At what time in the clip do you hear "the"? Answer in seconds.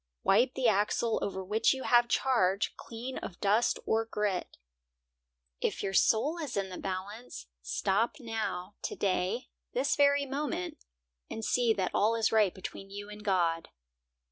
0.55-0.67, 6.69-6.79